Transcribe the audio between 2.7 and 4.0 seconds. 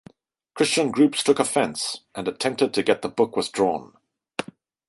to get the book withdrawn.